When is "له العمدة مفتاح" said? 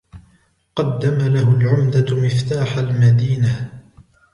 1.17-2.77